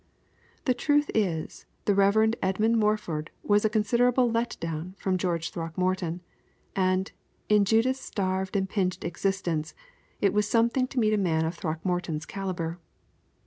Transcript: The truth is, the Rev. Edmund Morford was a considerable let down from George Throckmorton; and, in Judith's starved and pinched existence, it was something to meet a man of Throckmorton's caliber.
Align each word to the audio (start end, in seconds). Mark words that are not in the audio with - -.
The 0.65 0.73
truth 0.73 1.11
is, 1.13 1.67
the 1.85 1.93
Rev. 1.93 2.33
Edmund 2.41 2.77
Morford 2.79 3.29
was 3.43 3.63
a 3.63 3.69
considerable 3.69 4.31
let 4.31 4.57
down 4.59 4.95
from 4.97 5.15
George 5.15 5.51
Throckmorton; 5.51 6.21
and, 6.75 7.11
in 7.49 7.65
Judith's 7.65 7.99
starved 8.01 8.55
and 8.55 8.67
pinched 8.67 9.03
existence, 9.03 9.75
it 10.19 10.33
was 10.33 10.49
something 10.49 10.87
to 10.87 10.99
meet 10.99 11.13
a 11.13 11.17
man 11.19 11.45
of 11.45 11.53
Throckmorton's 11.53 12.25
caliber. 12.25 12.79